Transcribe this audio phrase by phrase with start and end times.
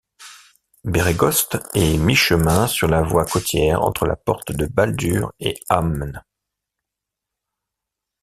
[0.83, 6.23] Bérégost est mi-chemin sur la voie côtière entre la Porte de Baldur et Amn.